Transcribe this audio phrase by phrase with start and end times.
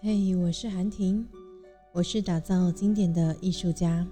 [0.00, 1.26] 嘿，我是韩婷，
[1.90, 4.06] 我是打造经典的艺术家。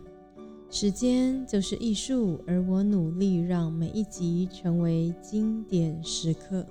[0.69, 6.67] 时间就是艺术，而我努力让每一集成为经典时刻。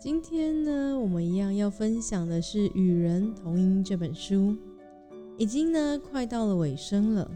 [0.00, 4.56] 今天呢，我们一样要分享的是《与人同音》这本书，
[5.38, 7.30] 已经呢快到了尾声了。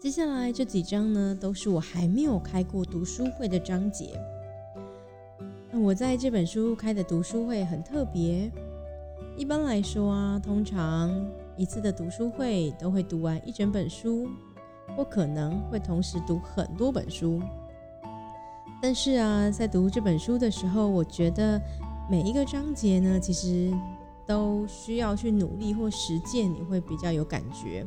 [0.00, 4.18] 接下来这几章呢，都是我还没有开过读书会的章节。
[5.70, 8.50] 那我在这本书开的读书会很特别。
[9.36, 11.14] 一般来说啊，通常
[11.54, 14.26] 一次的读书会都会读完一整本书，
[14.96, 17.38] 或可能会同时读很多本书。
[18.80, 21.60] 但是啊，在读这本书的时候，我觉得
[22.10, 23.70] 每一个章节呢，其实
[24.26, 27.84] 都需要去努力或实践，你会比较有感觉。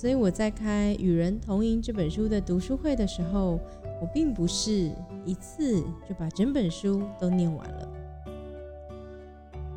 [0.00, 3.58] 所以我在开《与人同赢》这本书的读书会的时候，
[4.00, 4.92] 我并不是
[5.24, 7.88] 一次就把整本书都念完了。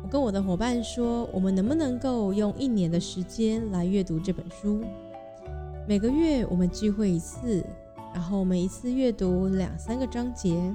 [0.00, 4.84] 我跟我的伙伴说，我们能不能够用一年的时间来阅读这本书？
[5.88, 7.66] 每个月我们聚会一次，
[8.14, 10.72] 然后每一次阅读两三个章节，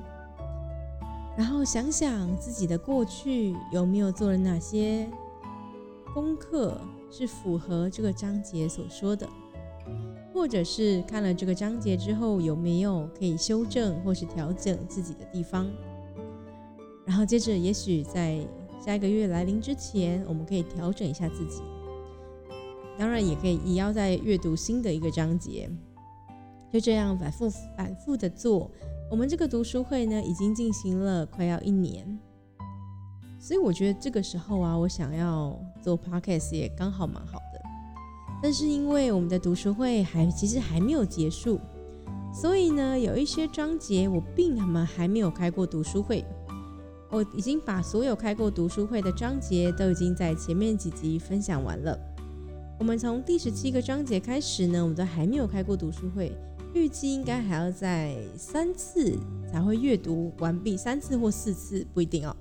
[1.37, 5.09] 然后想想自己的过去有没有做了哪些
[6.13, 6.77] 功课。
[7.09, 9.25] 是符合这个章节所说的，
[10.33, 15.67] 或者是看了这个章节之后有没有可以修正或是调整自己的地方，
[17.05, 18.39] 然后接着也许在
[18.79, 21.61] 下一个月来临之前，我们可以调整一下自己。
[22.97, 25.69] 当然也可以也要在阅读新的一个章节，
[26.71, 28.71] 就这样反复反复的做。
[29.09, 32.19] 我们这个读书会呢，已经进行了快要一年。
[33.39, 37.39] 所以我觉得这个时候啊，我想要做 podcast 也刚好蛮好。
[38.41, 41.59] 但是因为我们的读书会还其实还没有结束，
[42.33, 46.23] 所以呢，有一些章节我并他们还没有开过读书会。
[47.09, 51.97] 我已经把所有开过读书会的章节都已经在前面几集分享完了。
[52.77, 56.31] 我们从第十七个章节开始呢，我们都还没有开过读书会，
[56.73, 59.17] 预计应该还要在三次
[59.49, 62.35] 才会阅读完毕，三次或四次不一定哦。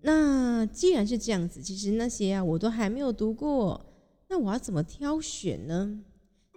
[0.00, 3.84] 那既然是这样子，其实那些啊我都还没有读过，
[4.34, 5.96] 那我要怎么挑选呢？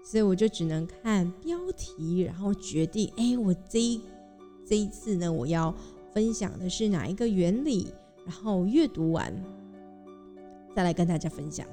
[0.03, 4.01] 所以我就只能看标题，然后决定，哎，我这一
[4.65, 5.71] 这一次呢，我要
[6.11, 7.93] 分享的是哪一个原理，
[8.25, 9.31] 然后阅读完
[10.75, 11.67] 再来跟大家分享。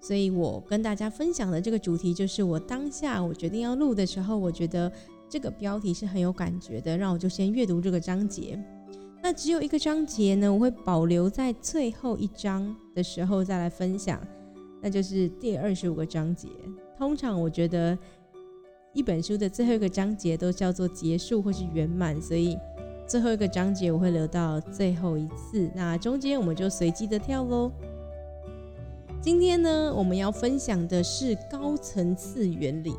[0.00, 4.90] 所以我跟大家分享的这个主题，就是我当下我决定要录的时候，我觉得
[5.28, 8.58] 这个标题是很有感觉的，让我就先阅读这个章节。
[9.22, 14.18] 那只有一个章节呢，我会保留在最后一章的时候再来分享，
[14.80, 16.48] 那就是第二十五个章节。
[16.96, 17.96] 通常我觉得
[18.92, 22.58] 一本书的最后一个章节都叫做结束或是圆满，所以
[23.06, 25.70] 最后一个章节我会留到最后一次。
[25.74, 27.70] 那中间我们就随机的跳喽。
[29.20, 32.94] 今天呢，我们要分享的是高层次原理。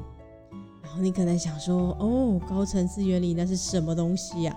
[0.83, 4.55] 然后你可能想说，哦，高层次原理那是什么东西呀？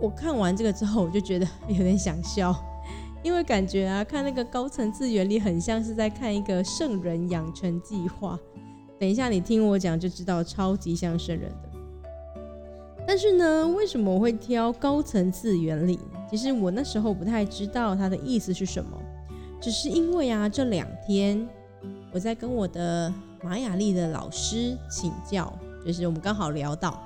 [0.00, 2.54] 我看完这个之后，我就觉得有点想笑，
[3.26, 8.38] 因为感觉啊，看那个高层次原理，很像是在看一个圣人养成计划。
[9.00, 11.68] 等一下你听我讲就知道，超级像圣人的。
[13.04, 15.98] 但是呢，为什么我会挑高层次原理？
[16.30, 18.96] 其实我那时候不太知道它的意思是什么，
[19.60, 21.48] 只是因为啊，这两天
[22.12, 23.12] 我在跟我的
[23.42, 25.52] 玛雅历的老师请教，
[25.84, 27.02] 就是我们刚好聊到，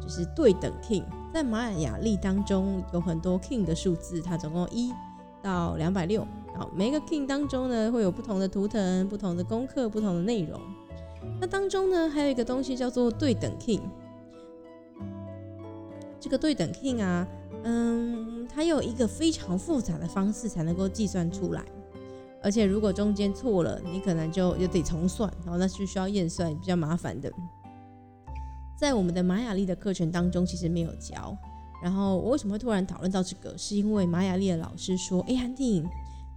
[0.00, 1.04] 就是对等 king。
[1.36, 4.90] 在玛雅历当中有很多 king 的数字，它总共一
[5.42, 6.26] 到两百六。
[6.56, 10.58] 好，每个 king 当中呢，会有不同的图腾、不同的功课、不同的内容。
[11.38, 13.82] 那当中呢，还有一个东西叫做对等 king。
[16.18, 17.28] 这个对等 king 啊，
[17.64, 21.62] 嗯，它有一个非常复杂的方式才能够计算出来。
[22.42, 27.30] 而且如果中间错了，你可能就又得重算，然后那是需要验算，比较麻烦的。
[28.76, 31.36] 在我们的玛雅历的课程当中，其实没有教。
[31.82, 33.56] 然后我为什么会突然讨论到这个？
[33.56, 35.86] 是因为玛雅历的老师说：“哎，韩婷，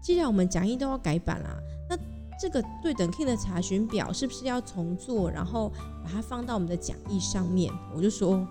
[0.02, 1.58] 既然我们讲义都要改版啦，
[1.90, 1.98] 那
[2.40, 5.72] 这个对等 king 的查询表是不是要重做，然后
[6.04, 8.46] 把它放到我们的讲义上面？”我就说：“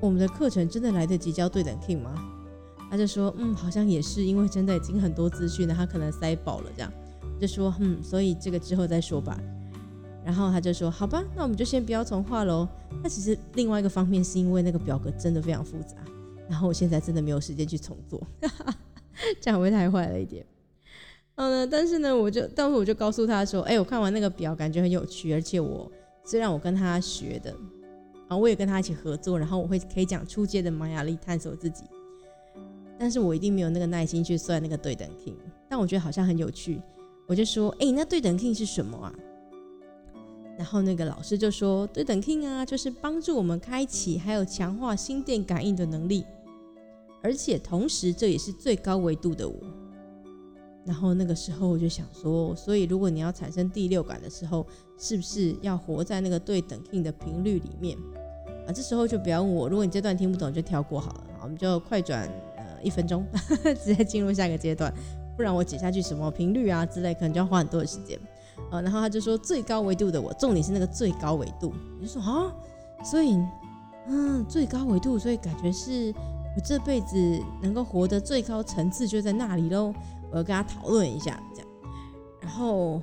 [0.00, 2.14] 我们的课程真的来得及教对等 king 吗？”
[2.90, 6.90] 他就说：“嗯，好像也是，因为真的已经很多资讯了，他可能塞饱了这样。”
[7.38, 9.38] 就说：“嗯，所以这个之后再说吧。”
[10.24, 12.68] 然后他就说：“好吧，那我们就先不要重画喽。”
[13.02, 15.96] 那其实另外一个方面是因为那个表格真的非常复杂，
[16.48, 18.20] 然后我现在真的没有时间去重做，
[19.40, 20.44] 这样会太坏了一点。
[21.36, 25.90] 嗯，但是呢，我就当时我就告诉他说，哎，我看完那个表，感觉很有趣，而且我
[26.24, 27.54] 虽然我跟他学的，
[28.26, 31.84] 啊，我也跟他一起合作，然后我会可以讲初阶的玛雅历探索自己，
[32.98, 35.36] 但是我一定没有那个耐心去算那个对等 king，
[35.68, 36.82] 但我觉得好像很有趣，
[37.26, 39.14] 我就说，哎，那对等 king 是什么啊？
[40.58, 46.24] 然后那个老师就说，对等 king 啊，就是帮助我们开启还有强化心电感应的能力，
[47.22, 49.54] 而且同时这也是最高维度的我。
[50.84, 54.66] 然后那个时候我就想说，所以如果你要产生第六感的时候，
[54.98, 57.96] 是不是要活在那个对等 king 的频率里面
[58.66, 58.72] 啊？
[58.74, 61.24] 这时候就不要问我，如果你这段听不懂就跳过好了。
[61.40, 63.24] 我们就快转呃一分钟，
[63.80, 64.92] 直接进入下一个阶段，
[65.36, 68.18] 不然我解下去什么频率啊之类，可能就要花很多的时间。
[68.70, 71.72] 呃，然后他就说最高维度的我，重点是那个最高维度。
[71.98, 72.52] 你就说啊，
[73.04, 73.38] 所以
[74.06, 76.12] 嗯最高维度，所以感觉是
[76.56, 79.94] 我这辈子能够活得最高层次就在那里喽。
[80.30, 81.68] 我要跟他讨论一下，这样，
[82.42, 83.00] 然后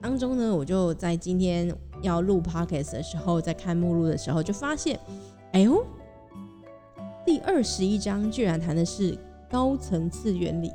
[0.00, 4.98] 当中呢，我就在今天要录 podcast 的时候，在看目录的时候，就发现，
[5.52, 5.84] 哎呦，
[7.24, 9.16] 第二十一章居然谈的是
[9.48, 10.72] 高层次原理，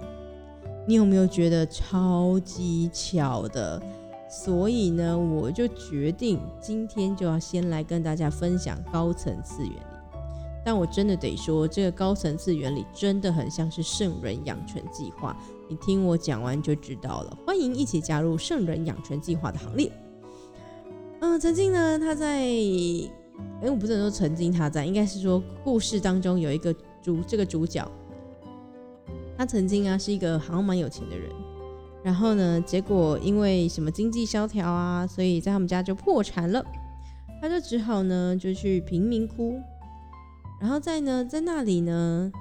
[0.87, 3.81] 你有没有觉得超级巧的？
[4.35, 9.77] 所以呢，我就决定今天就要先来跟大家分享高层次原理。
[10.65, 15.37] 但我真的得说，这个高层次原理真的很像是圣人养成计划。
[15.69, 17.37] 你听我讲完就知道了。
[17.45, 19.91] 欢迎一起加入圣人养成计划的行列。
[21.19, 27.87] 嗯，曾经呢，他在，哎，我不是说曾经他在，应该是说故事当中有一个主，这个主角，
[29.37, 31.29] 他曾经啊是一个好像蛮有钱的人，
[32.03, 36.63] 然后呢，结果因为什么经济萧条啊，所以在他们家就破产了，
[37.41, 39.59] 他就只好呢就去贫民窟，
[40.59, 42.31] 然后在呢在那里呢。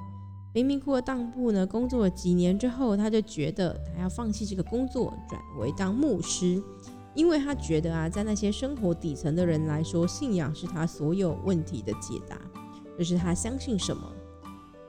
[0.55, 6.63] 贫民窟的当铺呢，工作了几年之后，他就觉得他要放弃这个工作，转为当牧师，
[7.15, 12.39] 因为他觉得啊，在那些生活底层的人来说，信仰是他所有问题的解答，
[12.99, 14.13] 就是他相信什么，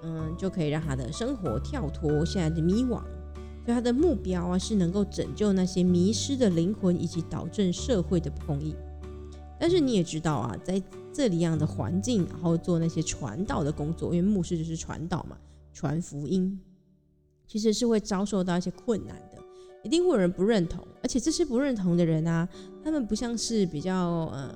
[0.02, 3.02] 嗯，就可以让他的生活跳脱现在的迷惘。
[3.66, 8.76] 所以他的目标啊，是能够拯救那些迷失的灵魂，以及导正社会的不公义。
[9.60, 10.82] 但是你也知道啊，在
[11.14, 15.38] 这里样的环境，然后做那些传道的工作，因为牧师就是传道嘛。
[15.72, 16.60] 传福音
[17.48, 19.38] 其实是会遭受到一些困难的，
[19.84, 22.48] 一定会有人不认同，而且这些不认同的人啊，
[22.84, 24.54] 他们不像是比较呃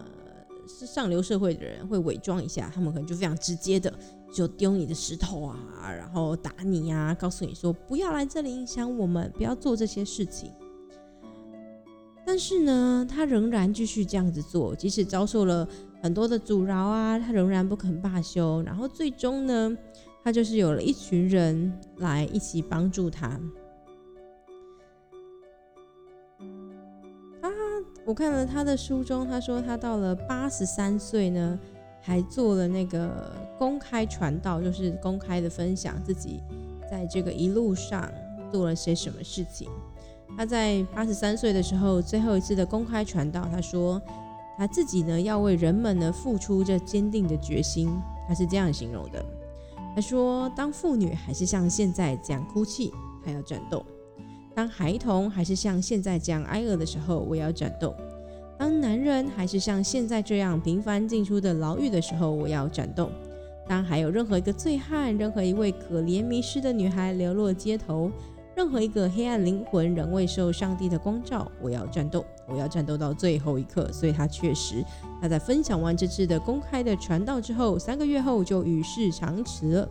[0.67, 3.93] 是上流社会的人会伪装一下，他们可能就非常直接的
[4.31, 5.57] 就丢你的石头啊，
[5.97, 10.51] 然后打你呀，告诉你说不要来这里影响我们，不要做这些事情。
[12.25, 15.67] 但是呢，他仍然继续这样子做，即使遭受了
[16.01, 19.77] 很多的阻挠啊，他仍然不肯罢休，然后最终呢。
[20.23, 23.39] 他就是有了一群人来一起帮助他。
[28.07, 31.59] 我看了他的书中，他说他到了八十三岁呢，
[32.01, 36.42] 还做了那个公开传道，就是公开的分享自己
[36.89, 38.09] 在这个一路上
[38.50, 39.69] 做了些什么事情。
[40.38, 44.01] 他在八十三岁的时候，最后一次的公开传道，他说
[44.57, 47.89] 他自己呢要为人们呢付出这坚定的决心，
[48.25, 49.25] 他是这样形容的。
[49.94, 52.94] 他说：“当妇女还是像现在这样哭泣，
[53.25, 53.83] 还要战斗；
[54.57, 57.94] 当孩童还是像现在这样挨饿的时候，我要战斗；
[58.57, 63.06] 当男人还是像现在这样频繁进出的牢狱的时候，我要战斗；
[63.68, 68.11] 当还有任何一个醉汉、任何一位可怜迷失的女孩流落街头。”
[68.57, 73.87] 任何一个黑暗灵魂仍未受上帝的光照，我要战斗，我要战斗到最后一刻。
[73.94, 74.83] 所以他确实，
[75.21, 79.90] 他在分享完这次的公开的传道之后，三个月后就与世长辞了。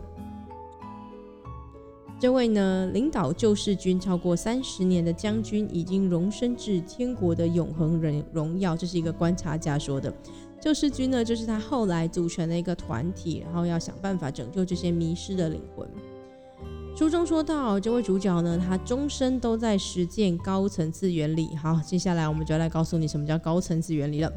[2.19, 8.75] 这位呢，领导救世军超过三十年的将军，已经荣升至天国的永恒荣荣耀。
[8.75, 10.11] 这是一个观察家说的。
[10.59, 15.87] 救世军呢，就是他后来组成的一个团体，然后要想办法拯救这些迷失的灵魂。
[16.95, 21.55] 书中说到，这位主角呢，他终身都在实践高层次原理。
[21.55, 24.33] 好，接下来我们就要来告诉你什么叫高层次原理了。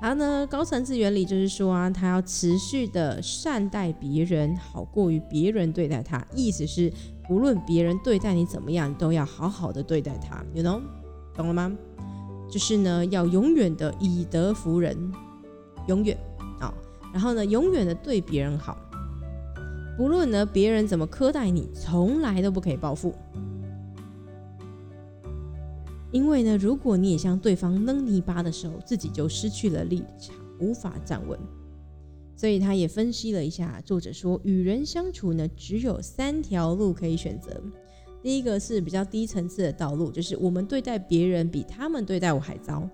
[0.00, 6.26] 然后呢，高层次原理就是说啊，他要持续的善待别人，好过于别人对待他。
[6.34, 6.90] 意思是，
[7.28, 10.42] 不论别人对待你怎么样，都要好好的对待他。
[10.54, 10.80] You know，
[11.36, 11.70] 懂了吗？
[12.50, 15.12] 就是呢，要永远的以德服人，
[15.86, 16.16] 永远
[16.58, 16.72] 啊，
[17.12, 18.76] 然后呢，永远的对别人好。
[19.98, 23.14] 不论呢别人怎么苛待你，从来都不可以报复。
[26.12, 31.38] 因为呢，如果你也向对方扔泥巴的时候，自己就失去了立场，无法站稳。
[32.36, 37.60] 所以他也分析了一下，作者说，与人相处呢，只有三条路可以选择。
[38.22, 42.88] 第一个是比较低层次的道路，就是我们对待别人比他们对待我还糟，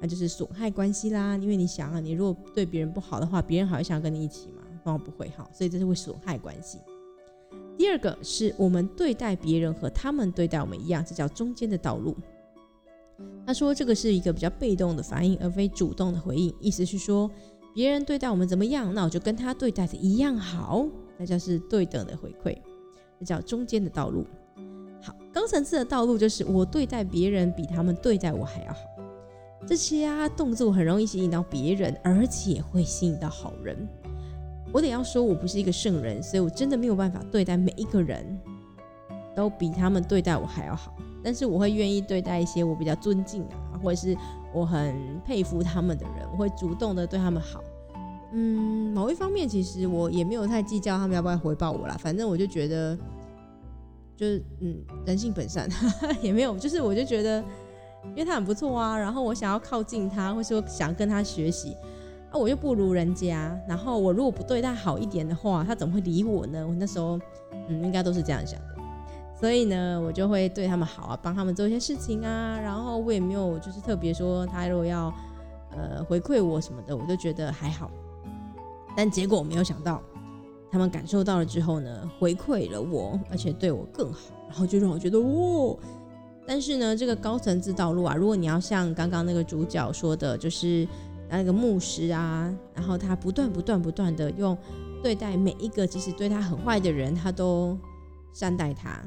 [0.00, 1.36] 那就是损害关系啦。
[1.36, 4.62] 因为你想啊，你如果对别人不好的话，别人还会想跟你一起吗？
[4.84, 6.78] 当然不会哈，所以这是会损害关系。
[7.76, 12.16] 第二个是我们对待别人和他们对待我们一样，这叫中间的道路。
[13.46, 16.54] 他说这个是一个比较被动的反应，而非主动的回应。
[16.60, 17.30] 意思是说，
[17.74, 20.86] 别人对待我们怎么样，那我就跟他对待的一样好，
[21.18, 22.56] 那叫是对等的回馈，
[23.20, 24.26] 这叫中间的道路。
[25.00, 28.80] 好，高层次的道路就是我对待别人比他们对待我还要好。
[29.66, 33.88] 这些啊动作很容易吸引到别人，而且会吸引到好人。
[34.72, 38.38] 我得要说，我不是一个圣人，所以我真的没有办法对待每一个人
[39.34, 40.94] 都比他们对待我还要好。
[41.22, 44.16] 但是我会愿意对待一些我比较尊敬啊，或者是
[44.52, 47.60] 我很佩服他们的人，我会主动的对他们好。
[48.32, 52.96] 嗯，某一方面其实我也没有太计较他们要不要回报我啦，反正我就觉得，
[54.16, 55.68] 就是嗯，人性本善，
[56.20, 57.42] 也没有，就是我就觉得，
[58.10, 61.74] 因为他很不错啊，然后我想要靠近他，或是说想跟他学习。
[62.36, 66.64] 我又不如人家，然后我如果不对他好一点的话，他怎么会理我呢？
[66.66, 67.18] 我那时候，
[67.68, 68.76] 嗯，应该都是这样想的，
[69.38, 75.12] 所以呢，我就会对他们好啊，帮他们做一些事情啊，然后我也没有就是特别说他如果要
[75.70, 77.90] 呃回馈我什么的，我就觉得还好。
[78.96, 80.02] 但结果我没有想到，
[80.70, 85.76] 他们感受到了之后呢，回馈了我，而且对我更好，然后就让我觉得哦！
[86.46, 90.86] 但是呢，这个高层次道路啊，如果你要像刚刚那个主角说的，就是。
[91.28, 94.56] 那个牧师啊，然后他不断不断不断的用
[95.02, 97.78] 对待每一个即使对他很坏的人，他都
[98.34, 99.00] 善待他，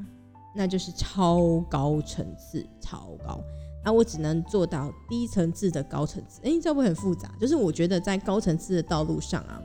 [0.56, 3.40] 那就是超高层次，超高。
[3.84, 6.42] 那我只能做到低层次的高层次。
[6.44, 7.32] 哎，这不很复杂？
[7.40, 9.62] 就是我觉得在高层次的道路上啊，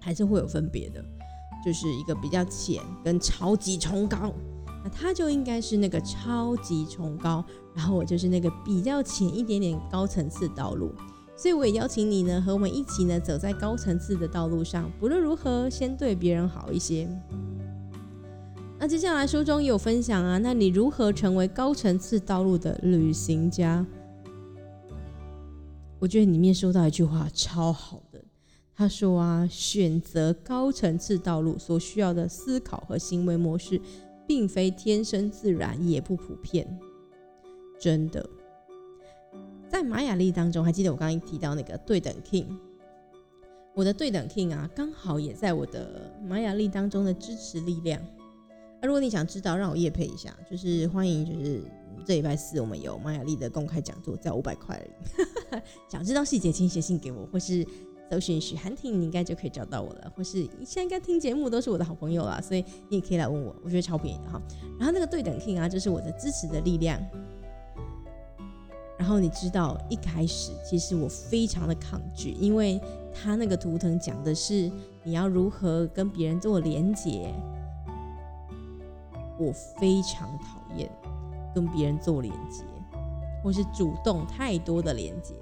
[0.00, 1.04] 还是会有分别的，
[1.64, 4.32] 就是一个比较浅跟超级崇高。
[4.82, 7.44] 那他就应该是那个超级崇高，
[7.74, 10.94] 然后我就是那个比较浅一点点高层次道路。
[11.38, 14.90] 所以我也邀请你呢，和我们一起呢，走在高层次的道路上。
[14.98, 17.08] 不论如何，先对别人好一些。
[18.76, 23.86] 那接下来书中有分享啊，那你如何成为高层次道路的旅行家？
[26.00, 28.20] 我觉得里面说到一句话超好的，
[28.74, 33.80] 他说啊，选择高层次道路所需要的思考和行为模式，
[34.26, 36.66] 并非天生自然，也不普遍，
[37.80, 38.28] 真的。
[39.68, 42.46] 在玛雅历当中，还记得我刚刚提到那个对等 king，
[43.74, 48.00] 我的对等 king 啊，刚好也在我的玛雅历当中的支持力量。
[48.80, 51.62] 那如果你想知道，让我夜配一下，就是欢迎，就是
[52.04, 54.86] 这礼拜四我们有玛雅历的公开讲座，在五百块而
[55.58, 55.62] 已。
[55.90, 57.66] 想知道细节，请写信给我，或是
[58.10, 60.12] 搜寻许涵婷，你应该就可以找到我了。
[60.16, 64.40] 或是你现在应该听节目都是我的好朋友啦，所以你也可以来问我，我觉得超便宜的哈。
[64.78, 67.00] 然后那个对等 king 啊，就是我的支持的力量。
[68.98, 72.80] 然后你知道，一开始其实我非常的抗拒，因为
[73.14, 74.68] 他那个图腾讲的是
[75.04, 77.32] 你要如何跟别人做连接，
[79.38, 80.90] 我非常讨厌
[81.54, 82.64] 跟别人做连接，
[83.40, 85.32] 或是主动太多的连接，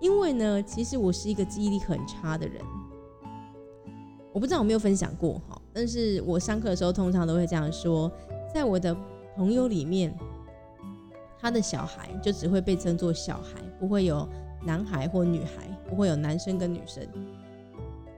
[0.00, 2.60] 因为呢，其实我是一个记忆力很差的人，
[4.32, 8.10] 我不知道有没有分享过哈，但是我上课的时候通常都会这样说，
[8.52, 8.92] 在我的
[9.36, 10.12] 朋友里面。
[11.40, 14.28] 他的小孩就只会被称作小孩，不会有
[14.64, 17.06] 男孩或女孩，不会有男生跟女生，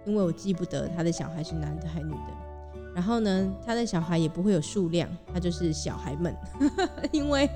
[0.07, 2.93] 因为我记不得他的小孩是男的还是女的。
[2.95, 6.35] 然后呢，他的小孩也不会有数量，他就是小孩们，
[7.13, 7.49] 因为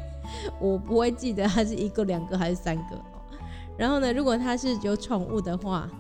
[0.61, 2.97] 我不会记得他是一个、两个还是三个。
[3.77, 5.91] 然后呢，如果他是有宠物的话，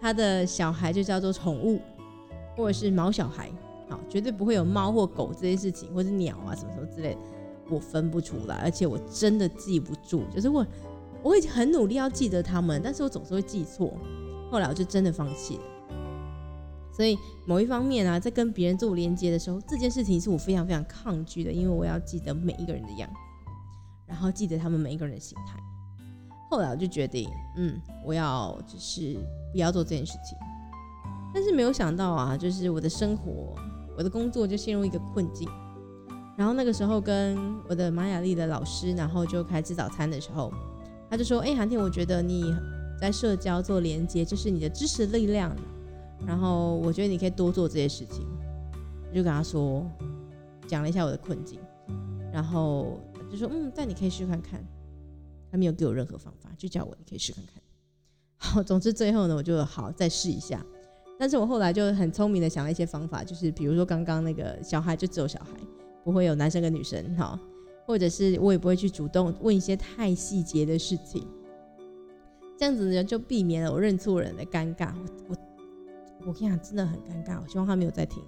[0.00, 1.80] 他的小孩就叫做宠物，
[2.56, 3.50] 或者是毛小孩，
[3.90, 7.20] 好，绝对不会有猫或狗这些事情，或是鸟啊什么什么之类的。
[7.70, 10.24] 我分不出来，而且我真的记不住。
[10.34, 10.66] 就是我，
[11.22, 13.92] 我已经很努力要记得他们，但是我总是会记错。
[14.50, 15.62] 后来我就真的放弃了。
[16.92, 23.16] 所以某一方面啊，在跟别人做连接的时候，这件事情是我非常非常抗拒的，因为我要记得每一个人的样子，
[24.06, 25.60] 然后记得他们每一个人的心态。
[26.50, 29.16] 后来我就决定，嗯，我要就是
[29.52, 30.36] 不要做这件事情。
[31.32, 33.54] 但是没有想到啊，就是我的生活，
[33.96, 35.46] 我的工作就陷入一个困境。
[36.38, 37.36] 然后那个时候跟
[37.68, 40.52] 我的玛雅丽的老师，然后就开吃早餐的时候，
[41.10, 42.54] 他就说：“哎，韩天，我觉得你
[43.00, 45.52] 在社交做连接，这是你的知识力量。
[46.24, 48.24] 然后我觉得你可以多做这些事情。”
[49.12, 49.84] 就跟他说，
[50.68, 51.58] 讲了一下我的困境，
[52.32, 54.64] 然后就说：“嗯，但你可以试看看。”
[55.50, 57.60] 他没有给我任何方法，就叫我你可以试看看。
[58.36, 60.64] 好，总之最后呢，我就好再试一下。
[61.18, 65.50] 但是我后来就很聪明的想了一些方法，就是比如说刚刚那个小孩就只有小孩。
[66.04, 67.38] 不会有男生跟女生哈，
[67.86, 71.26] 或者是我也不会去主动问一些太细节的事情，
[72.56, 74.94] 这样子呢就避免了我认错人的尴尬。
[74.96, 75.36] 我我
[76.26, 77.40] 我跟你讲，真的很尴尬。
[77.42, 78.22] 我希望他没有在听。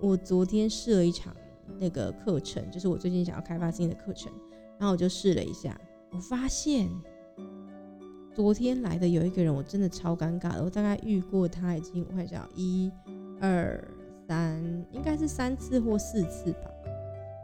[0.00, 1.34] 我昨天试了一场
[1.78, 4.30] 那个课程，就是我最近想要开发新的课程，
[4.78, 5.80] 然后我就试了一下，
[6.10, 6.90] 我发现
[8.34, 10.64] 昨天来的有一个人，我真的超尴尬的。
[10.64, 12.90] 我大概遇过他已经我看一下，一、
[13.40, 13.82] 二、
[14.28, 16.70] 三，应该是三次或四次吧。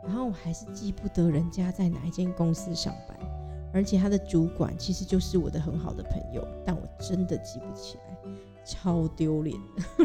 [0.04, 3.16] 然后我还是记不得人家在哪一间公司上班，
[3.72, 8.02] 而且他的主管其实就是我的很好的朋友，但我真的记不起来。
[8.62, 9.58] 超丢脸，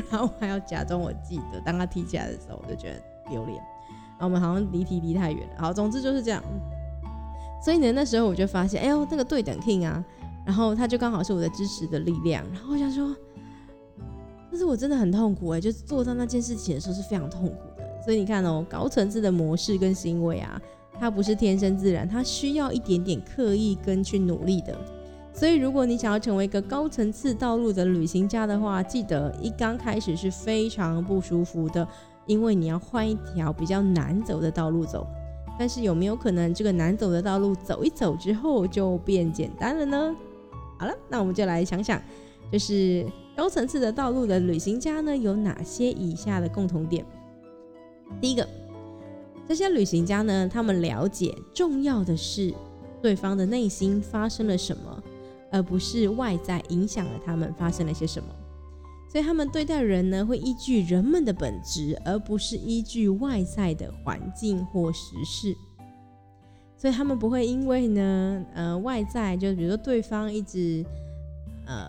[0.10, 1.60] 然后我还要假装我记得。
[1.66, 3.58] 当他提起来的时候，我就觉得丢脸。
[3.58, 5.56] 然后我们好像离题离太远了。
[5.58, 6.42] 好，总之就是这样。
[7.64, 10.04] 所以呢，那时候我就发现，哎呦，那个对等 king 啊，
[10.46, 12.44] 然后他就刚好是我的支持的力量。
[12.54, 13.14] 然后我想说，
[14.50, 17.56] 但是我真的很痛苦哎，就做到那件事情的时候是非常痛苦。
[18.06, 20.62] 所以你看哦，高层次的模式跟行为啊，
[21.00, 24.78] 它不是天生自然，它需要一点点刻意跟去努力的。
[25.34, 31.86] 所以，如果你想要成为一个高层次道路的旅行家的话，记得一刚开始是非常不舒服的，
[32.28, 35.08] 因为你要换一条比较难走的道路走。
[35.58, 40.16] 但是有没有可能这个难走的道路走一走之后就变简单了呢？
[40.78, 42.00] 好了，那我们就来想想，
[42.52, 47.06] 就是高层次的道路的旅行家呢有哪些以下的共同点？
[48.22, 48.48] 第一个，
[49.48, 52.54] 这些旅行家呢，他们了解重要的是
[53.02, 55.04] 对方的内心发生了什么。
[55.52, 58.28] 而不是外在影响了他们发生了些什么，
[59.10, 65.56] 所以他们对待人呢，会依据人们的本质，而不是依据外在的环境或时事。
[66.76, 70.84] 所以他们不会因为呢，呃，外在就比如说对方一直
[71.68, 71.88] 呃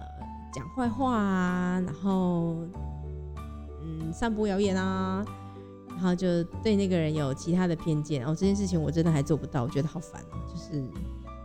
[0.52, 2.58] 讲坏话啊，然后
[3.82, 5.24] 嗯散播谣言啊，
[5.96, 8.24] 然后就对那个人有其他的偏见。
[8.24, 10.80] 哦，这件事情我真的还做不到，我觉得好烦哦，就是。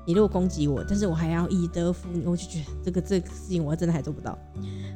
[0.04, 4.36] 你如果攻击我，但是我还要以德服你，我就觉得这个这个事情我真的还做不到。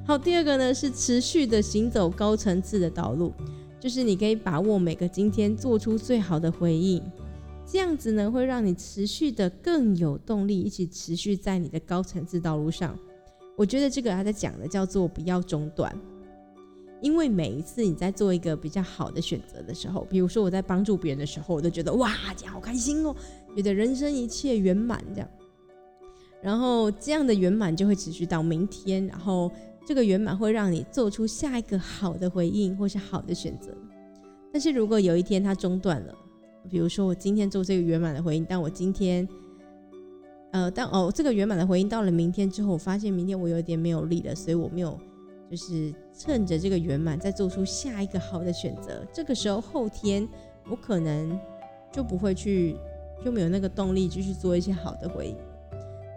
[0.03, 3.31] 好，第二个呢是持续的行走高层次的道路，
[3.79, 6.99] 就是你可以把握每个今天做出最好的回应，
[7.67, 12.97] 这样子呢会让你持续的更有动力，一起持续在你的高层次道路上。
[13.55, 15.95] 我觉得这个他在讲的叫做不要中断，
[17.01, 23.15] 因为每一次你在做一个比较好的选择的时候，比如说我在帮助别人的时候，我都觉得哇，这样好开心哦。
[23.55, 25.29] 觉得人生一切圆满这样，
[26.41, 29.49] 然后这样的圆满就会持续到明天，然后
[29.85, 33.71] 这个圆满会让你做出下一个好的回应或是好的选择。
[34.51, 36.13] 但是如果有一天它中断了，
[36.69, 39.27] 比如说我今天做这个圆满的回应，但我今天，
[40.51, 44.99] 呃，但哦这个圆满的回应到了明天之后，我发现明天我有点没有力了，所以我没有
[45.55, 49.05] 就是趁着这个圆满再做出下一个好的选择。
[49.13, 50.27] 这个时候后天
[50.69, 51.39] 我可能
[51.91, 52.75] 就不会去。
[53.23, 55.35] 就没有那个动力继续做一些好的回应，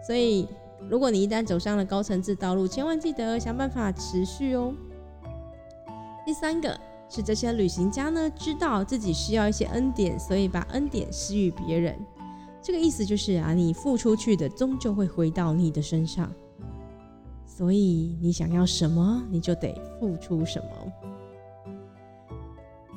[0.05, 0.45] 所以
[0.89, 4.73] 如果你一旦走上了高层次道路，千万记得想办法持续哦。
[6.25, 6.77] 第三个
[7.09, 11.97] 是这些旅行家呢，知道自己需要一些恩典，所以把恩典施予别人。
[12.61, 16.31] 这个意思就是啊，你付出去的终究会回到你的身上，
[17.59, 20.69] 所以你想要什么，你就得付出什么。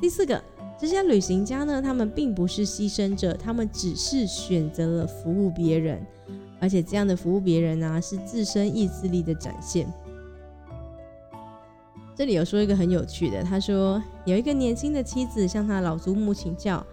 [0.01, 0.41] 第四个。
[0.79, 6.05] 这些旅行家呢，他们并不是牺牲者，他们只是选择了服务别人，
[6.61, 9.93] 而且这样的服务别人呢，是自身意志力的展现。
[12.17, 16.85] 这里有说一个很有趣的，他说有一个年轻的妻子向他老祖母请教：“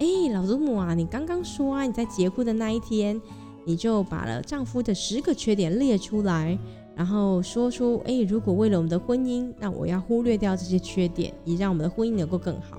[0.00, 3.20] 哎，老祖母啊，你刚刚说啊，你在结婚的那一天，
[3.64, 6.58] 你就把了丈夫的十个缺点列出来，
[6.94, 12.78] 然后说出：哎，如果为了我们的婚姻，那我要忽略掉这些缺点，以让我们的婚姻能够更好。”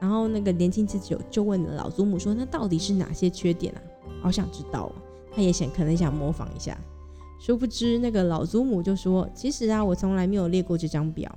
[0.00, 3.80] 然后那个年轻妻子就就问老祖母说：“那到底是哪些缺点啊？
[4.20, 4.92] 好想知道哦。”
[5.34, 6.78] 他也想可能想模仿一下，
[7.40, 11.32] 殊不知那个老祖母就说：“其实啊，我从来没有列过这张表。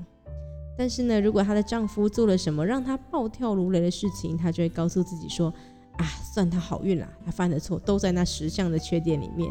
[0.78, 5.52] 但是呢，如果她的丈夫做了什么让她暴跳如雷的事情，她就会告诉自己说
[5.98, 9.50] ：‘啊，算他好运啦，他犯的错都在那十项的缺点里面。’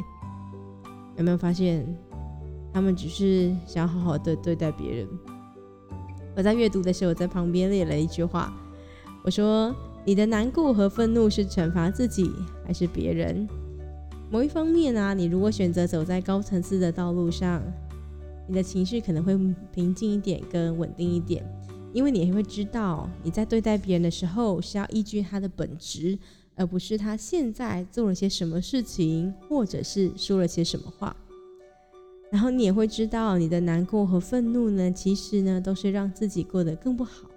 [1.19, 1.85] 有没有发现，
[2.77, 5.09] 他们只是想好好的对待别人？
[6.37, 8.53] 我在阅读的时候，在旁边列了一句话。”
[9.25, 12.31] 我说：“你的难过和愤怒是惩罚自己
[12.67, 13.49] 还是别人？
[14.31, 17.63] 某一方面啊，你如果选择走在高层次的道路上，
[18.47, 19.35] 你的情绪可能会
[19.73, 21.43] 平静一点，跟稳定一点，
[21.95, 26.19] 因为你会知道你在对待别人的时候是要依据他的本质，
[26.55, 31.17] 而不是他现在做了些什么事情，或者是说了些什么话。
[32.31, 37.29] 然后你也会知道，你的难过和愤怒呢，其实呢，都是让自己过得更不好。”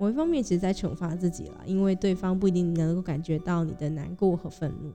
[0.00, 4.92] 某一方面其实在惩罚自己了，因为对方不一定能够感觉到你的难过和愤怒。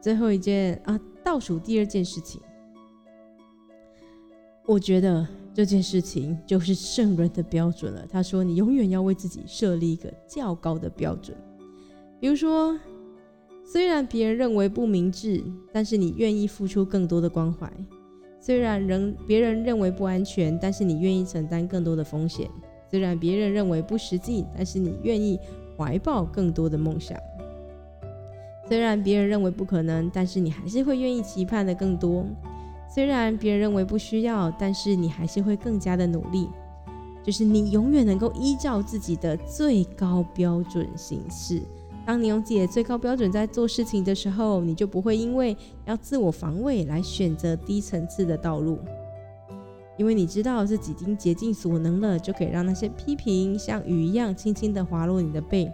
[0.00, 2.40] 最后一件啊，倒数第二件事情，
[4.66, 5.24] 我觉得
[5.54, 8.04] 这件事情就是圣人的标准了。
[8.10, 11.36] 他说：“你永远要为自己设立一个较高的标准，
[12.18, 12.76] 比如说，
[13.72, 17.66] 虽然别人认为不明智，但是你愿意付出更多的关怀；
[18.38, 22.46] 虽然人别人认为不安全，但是你愿意承担更多的风险；
[22.90, 25.40] 虽然别人认为不实际，但是你愿意
[25.74, 27.18] 怀抱更多的梦想。”
[28.68, 32.26] 虽然别人认为不可能，但是你还是会愿意期盼的更多。
[32.94, 36.46] 虽然别人认为不需要，但是你还是会更加的努力。
[37.24, 41.62] 就是你永远能够依照自己的最高标准行事。
[42.04, 48.78] 当你用自己的最高标准在做事情的时候，你就不会因为要自我防卫来选择低层次的道路，
[49.96, 55.70] 因为你知道自己已经竭尽所能了，就可以让那些批评像雨一样轻轻的滑落你的背。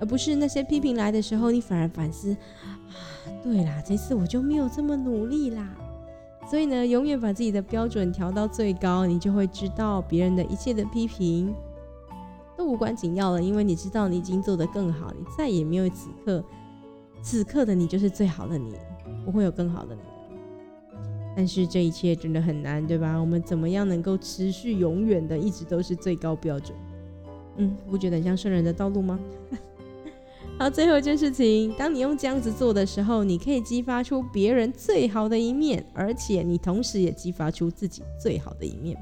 [0.00, 2.30] 而不是那些批评来的时候，你反而反思
[2.62, 2.78] 啊，
[3.42, 5.68] 对啦，这次我就没有这么努力啦。
[6.48, 11.52] 所以呢，永远把自己的标准调到最高，你就会知道别人的一切的批评
[12.68, 16.44] 无关紧要了，因为你知道你已经做得更好，你再也没有此刻
[17.22, 18.74] 此刻的你就是最好的你，
[19.24, 20.00] 不会有更好的你。
[21.36, 23.16] 但是这一切真的很难，对吧？
[23.16, 26.76] 我们怎么样能够持续永远的一直都是最高标准？
[27.56, 29.18] 嗯，不觉得很像圣人的道路吗？
[30.58, 38.96] 好，最后一件事情，当你用这样子做的时候，你可以激发出别人最好的一面，而且你同时也激发出自己最好的一面。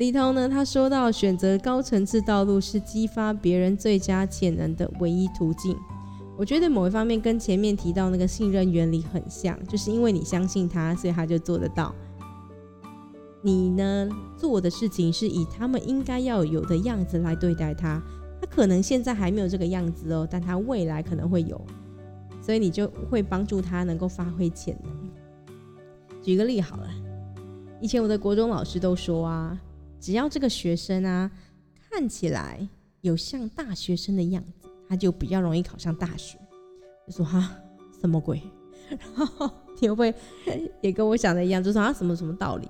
[0.00, 5.76] 里头呢，他说到，选择高层次道路是激发别人最佳潜能的唯一途径。
[6.38, 11.94] 我觉得某一方面跟前面提到那个信任原理很像，就是因为你相信他，所以他就做得到。
[13.42, 14.08] 你呢，
[14.38, 18.02] 做的事情是以他们应该要有的样子来对待他。
[18.40, 21.60] 他可能现在还没有这个样子哦，但他未来可能会有，
[22.40, 24.90] 所以你就会帮助他能够发挥潜能。
[26.22, 26.88] 举个例好了，
[27.82, 29.60] 以前我的国中老师都说啊，
[30.00, 31.30] 只要这个学生啊
[31.90, 32.66] 看起来
[33.02, 36.38] 有像大学生的样子，他就比较容易考上大学。
[37.06, 37.56] 我说哈，
[38.00, 38.40] 什么鬼？
[38.88, 40.14] 然后你会不会
[40.80, 42.68] 也跟我想的一样，就说啊什么什么道理？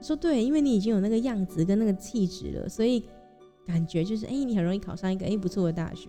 [0.00, 3.04] 说对，因为你已经有那个样子跟那个气质了，所以。
[3.66, 6.08] 感觉就是，哎，你很容易考上一个哎不错的大学。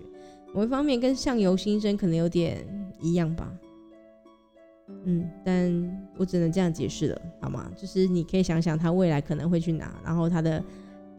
[0.54, 2.66] 某一方面跟相由心生可能有点
[3.02, 3.52] 一样吧，
[5.06, 7.71] 嗯，但我只能这样解释了，好吗？
[7.75, 10.63] 就是你可以想想他未来可能会去哪，然后他的，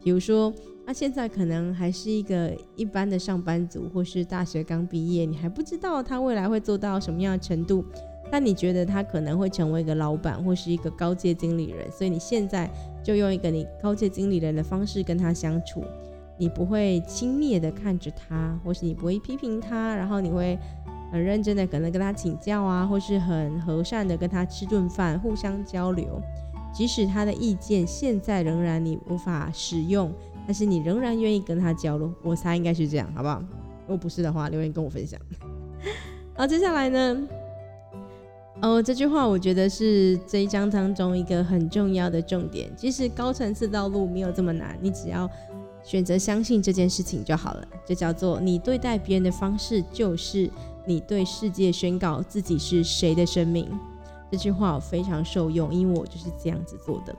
[0.03, 0.53] 比如说
[0.85, 7.83] 他现在可能还是一个一般的上班族，或是大学刚毕业，你还不知道他未来会做到什么样的程度，
[8.29, 12.69] 但你觉得他可能会成为一个老板或是一个高阶经理人，所以你现在
[13.03, 15.83] 就用一个你高阶经理人的方式跟他相处。
[16.37, 20.57] 你不会轻蔑的看着他，或是你不会批评他，然后你会
[21.11, 26.21] 很认真的可能跟他请教啊，或是很和善的跟他吃顿饭，互相交流。
[26.73, 30.09] 即使他的意见现在仍然你无法使用，
[30.47, 32.09] 但是你仍然愿意跟他交流。
[32.23, 33.39] 我猜应该是这样，好不好？
[33.81, 35.19] 如果不是的话，留言跟我分享。
[36.33, 37.27] 好，接下来呢？
[38.61, 42.71] 哦，这句话我觉得是这一章当中一个很重要的重点。
[42.77, 45.29] 其实高层次道路没有这么难，你只要。
[45.83, 50.49] 选择相信这件事情就好了，这叫做你对待别人的方式，就是
[50.85, 53.67] 你对世界宣告自己是谁的生命。
[54.31, 57.15] 这句话我非常受用，因为我就是这样子做的。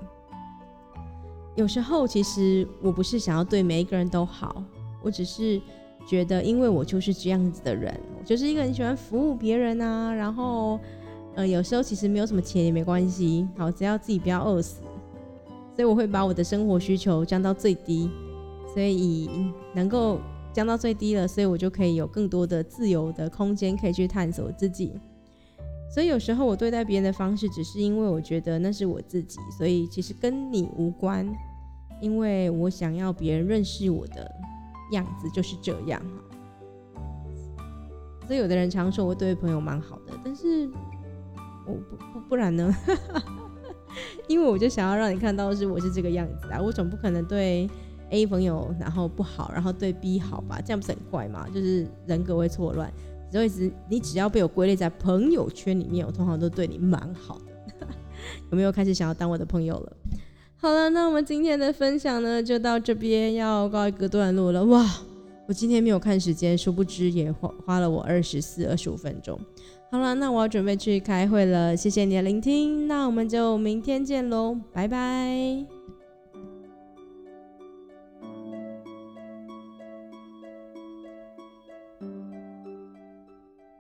[1.54, 4.64] 有时候其实我不是想要对每一个人都好，
[5.02, 5.60] 我只是
[6.06, 10.14] 觉得，因为我就是这样子的人，我就是一个很喜欢服务别人啊。
[10.14, 10.80] 然后，
[11.34, 14.80] 呃，有时候其实没有什么钱也没关系，好，只要自己不要饿死。
[15.76, 18.10] 所以我会把我的生活需求降到最低。
[18.72, 20.20] 所以能够
[20.52, 24.92] 降到最低了，所以我就可以有更多的自由的空间可以去探索自己。
[25.92, 31.30] 所以有时候我对待别人的方式，只是因为我觉得那是我自己，所以其实跟你无关。
[32.00, 34.28] 因为我想要别人认识我的
[34.90, 36.02] 样子就是这样
[38.26, 40.68] 所以有的人常说我对朋友蛮好的，但是
[41.64, 42.74] 我不不不然呢？
[44.26, 47.70] 因为我就想要让你看到是我是这个样子啊，我总不可能对。
[48.12, 51.46] A 朋友，然后不好，然后对 B 好吧，这样不是很怪吗？
[51.52, 52.92] 就是人格会错乱。
[53.30, 57.86] 所以只你只要被我归类在朋友圈里面，我通常都对你蛮好的。
[58.52, 59.92] 有没有开始想要当我的朋友了？
[60.56, 64.62] 好了，那我们今天的分享呢，就到这边要告一个段落了。
[64.66, 64.86] 哇，
[65.48, 69.40] 我今天没有看时间，殊不知也花花了我二十四、二十五分钟。
[69.90, 71.76] 好了，那我要准备去开会了。
[71.76, 75.81] 谢谢你的聆听，那我们就明天见喽，拜拜。